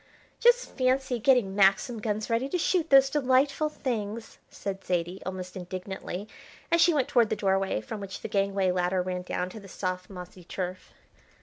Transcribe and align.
"Just 0.39 0.71
fancy 0.75 1.19
getting 1.19 1.53
Maxim 1.55 1.99
guns 1.99 2.27
ready 2.27 2.49
to 2.49 2.57
shoot 2.57 2.89
those 2.89 3.07
delightful 3.07 3.69
things," 3.69 4.39
said 4.49 4.83
Zaidie, 4.83 5.21
almost 5.27 5.55
indignantly, 5.55 6.27
as 6.71 6.81
she 6.81 6.91
went 6.91 7.07
towards 7.07 7.29
the 7.29 7.35
doorway 7.35 7.81
from 7.81 7.99
which 7.99 8.21
the 8.21 8.27
gangway 8.27 8.71
ladder 8.71 9.03
ran 9.03 9.21
down 9.21 9.47
to 9.51 9.59
the 9.59 9.67
soft, 9.67 10.09
mossy 10.09 10.43
turf. 10.43 10.91